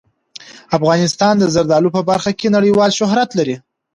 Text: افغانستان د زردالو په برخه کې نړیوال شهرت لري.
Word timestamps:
افغانستان 0.77 1.33
د 1.37 1.43
زردالو 1.55 1.89
په 1.97 2.01
برخه 2.09 2.31
کې 2.39 2.53
نړیوال 2.55 2.91
شهرت 2.99 3.29
لري. 3.39 3.55